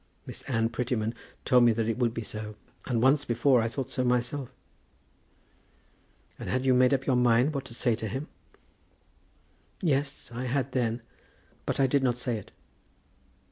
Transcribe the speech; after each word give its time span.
Miss 0.25 0.41
Anne 0.47 0.69
Prettyman 0.69 1.13
told 1.45 1.63
me 1.63 1.73
that 1.73 1.87
it 1.87 1.99
would 1.99 2.11
be 2.11 2.23
so; 2.23 2.55
and 2.87 3.03
once 3.03 3.23
before 3.23 3.61
I 3.61 3.67
thought 3.67 3.91
so 3.91 4.03
myself." 4.03 4.49
"And 6.39 6.49
had 6.49 6.65
you 6.65 6.73
made 6.73 6.91
up 6.91 7.05
your 7.05 7.15
mind 7.15 7.53
what 7.53 7.65
to 7.65 7.75
say 7.75 7.93
to 7.97 8.07
him?" 8.07 8.27
"Yes, 9.79 10.31
I 10.33 10.45
had 10.45 10.71
then. 10.71 11.03
But 11.67 11.79
I 11.79 11.85
did 11.85 12.01
not 12.01 12.17
say 12.17 12.37
it." 12.39 12.51